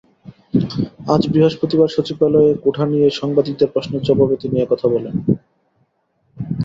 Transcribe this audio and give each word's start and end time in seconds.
আজ 1.07 1.21
বৃহস্পতিবার 1.27 1.89
সচিবালয়ে 1.89 2.51
কোটা 2.63 2.83
নিয়ে 2.85 3.07
সাংবাদিকদের 3.19 3.69
প্রশ্নের 3.73 4.01
জবাবে 4.01 4.35
তিনি 4.41 4.55
এ 4.59 4.65
কথা 4.71 4.87
বলেন। 4.87 5.15